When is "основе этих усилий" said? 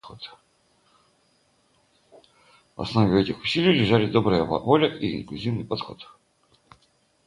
2.81-3.77